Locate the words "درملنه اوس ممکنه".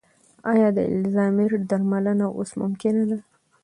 1.69-3.03